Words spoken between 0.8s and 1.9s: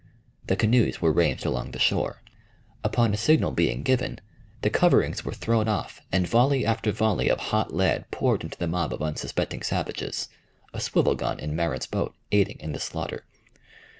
were ranged along the